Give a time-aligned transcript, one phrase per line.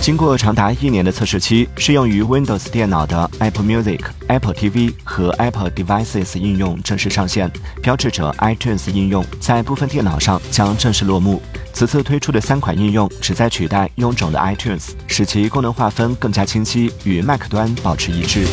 [0.00, 7.50] 经过长达一年的测试期适用于 windows 电脑的 apple music apple tv 和 apple devices 应用正式上线
[7.82, 11.42] 标志着 itunes 应用在部分电脑上将正式落幕。
[11.74, 18.46] 此次推出的三款应用旨在取代臃肿的 itunes 使其功能划分更加清晰与 mac 端保持一致。